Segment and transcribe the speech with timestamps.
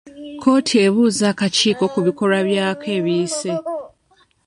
[0.37, 3.51] Kkooti ebuuza akakiiko ku bikolwa byako ebiyise.